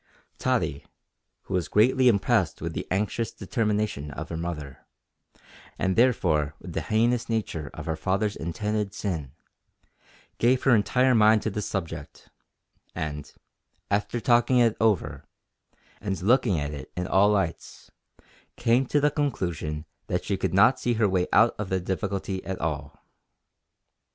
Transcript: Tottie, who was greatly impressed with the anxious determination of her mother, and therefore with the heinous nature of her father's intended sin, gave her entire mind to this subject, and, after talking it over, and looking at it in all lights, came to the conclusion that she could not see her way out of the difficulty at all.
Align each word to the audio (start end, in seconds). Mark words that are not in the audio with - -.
Tottie, 0.39 0.83
who 1.43 1.53
was 1.53 1.67
greatly 1.67 2.07
impressed 2.07 2.59
with 2.59 2.73
the 2.73 2.87
anxious 2.89 3.31
determination 3.31 4.09
of 4.09 4.29
her 4.29 4.35
mother, 4.35 4.87
and 5.77 5.95
therefore 5.95 6.55
with 6.59 6.73
the 6.73 6.81
heinous 6.81 7.29
nature 7.29 7.69
of 7.75 7.85
her 7.85 7.95
father's 7.95 8.35
intended 8.35 8.95
sin, 8.95 9.33
gave 10.39 10.63
her 10.63 10.73
entire 10.73 11.13
mind 11.13 11.43
to 11.43 11.51
this 11.51 11.67
subject, 11.69 12.29
and, 12.95 13.31
after 13.91 14.19
talking 14.19 14.57
it 14.57 14.75
over, 14.81 15.23
and 16.01 16.19
looking 16.23 16.59
at 16.59 16.73
it 16.73 16.91
in 16.97 17.05
all 17.05 17.29
lights, 17.29 17.91
came 18.55 18.87
to 18.87 18.99
the 18.99 19.11
conclusion 19.11 19.85
that 20.07 20.25
she 20.25 20.35
could 20.35 20.51
not 20.55 20.79
see 20.79 20.93
her 20.95 21.07
way 21.07 21.27
out 21.31 21.53
of 21.59 21.69
the 21.69 21.79
difficulty 21.79 22.43
at 22.43 22.59
all. 22.59 23.03